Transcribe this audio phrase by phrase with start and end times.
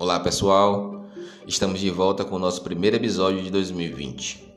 [0.00, 1.06] Olá pessoal,
[1.44, 4.48] estamos de volta com o nosso primeiro episódio de 2020.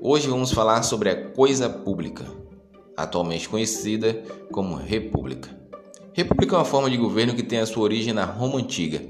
[0.00, 2.24] Hoje vamos falar sobre a coisa pública,
[2.96, 5.56] atualmente conhecida como República.
[6.12, 9.00] República é uma forma de governo que tem a sua origem na Roma Antiga,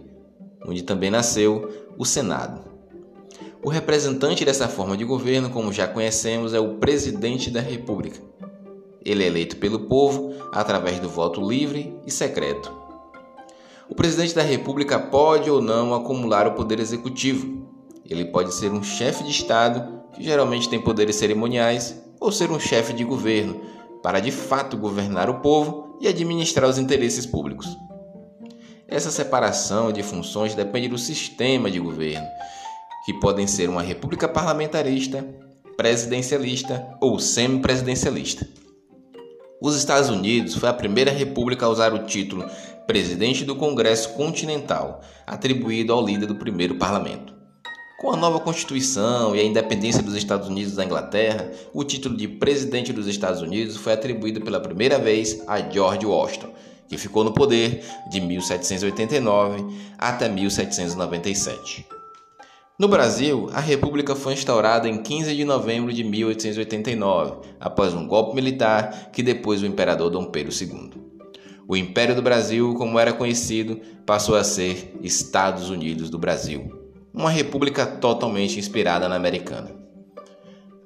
[0.66, 2.60] onde também nasceu o Senado.
[3.64, 8.20] O representante dessa forma de governo, como já conhecemos, é o presidente da República.
[9.02, 12.81] Ele é eleito pelo povo através do voto livre e secreto.
[13.92, 17.68] O presidente da República pode ou não acumular o poder executivo.
[18.08, 22.58] Ele pode ser um chefe de Estado, que geralmente tem poderes cerimoniais, ou ser um
[22.58, 23.60] chefe de governo,
[24.02, 27.66] para de fato governar o povo e administrar os interesses públicos.
[28.88, 32.26] Essa separação de funções depende do sistema de governo,
[33.04, 35.22] que podem ser uma república parlamentarista,
[35.76, 38.48] presidencialista ou semipresidencialista.
[39.60, 42.44] Os Estados Unidos foi a primeira república a usar o título
[42.86, 47.32] Presidente do Congresso Continental, atribuído ao líder do primeiro parlamento.
[48.00, 52.26] Com a nova Constituição e a independência dos Estados Unidos da Inglaterra, o título de
[52.26, 56.52] Presidente dos Estados Unidos foi atribuído pela primeira vez a George Washington,
[56.88, 59.64] que ficou no poder de 1789
[59.96, 61.86] até 1797.
[62.76, 68.34] No Brasil, a República foi instaurada em 15 de novembro de 1889, após um golpe
[68.34, 71.11] militar que depois o imperador Dom Pedro II.
[71.68, 77.30] O Império do Brasil, como era conhecido, passou a ser Estados Unidos do Brasil, uma
[77.30, 79.70] república totalmente inspirada na americana.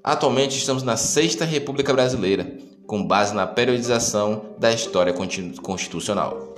[0.03, 6.55] Atualmente estamos na Sexta República Brasileira, com base na periodização da história constitucional.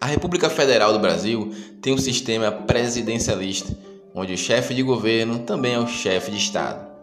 [0.00, 1.52] A República Federal do Brasil
[1.82, 3.76] tem um sistema presidencialista
[4.14, 6.95] onde o chefe de governo também é o chefe de Estado.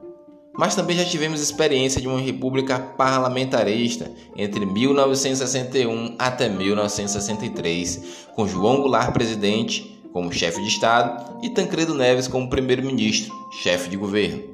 [0.56, 8.82] Mas também já tivemos experiência de uma república parlamentarista entre 1961 até 1963, com João
[8.82, 14.54] Goulart presidente como chefe de Estado e Tancredo Neves como primeiro-ministro, chefe de governo.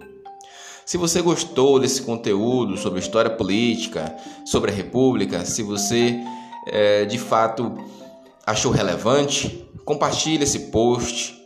[0.85, 4.15] Se você gostou desse conteúdo sobre história política,
[4.45, 6.17] sobre a República, se você
[6.65, 7.77] é, de fato
[8.45, 11.39] achou relevante, compartilhe esse post,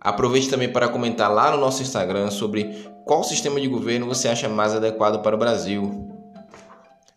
[0.00, 4.50] Aproveite também para comentar lá no nosso Instagram sobre qual sistema de governo você acha
[4.50, 6.14] mais adequado para o Brasil.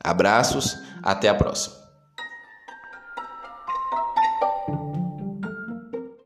[0.02, 1.81] Abraços, até a próxima.